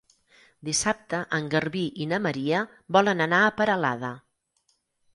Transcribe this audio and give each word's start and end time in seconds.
Dissabte 0.69 1.19
en 1.39 1.51
Garbí 1.53 1.85
i 2.05 2.09
na 2.15 2.21
Maria 2.29 2.65
volen 2.99 3.25
anar 3.29 3.45
a 3.51 3.55
Peralada. 3.63 4.15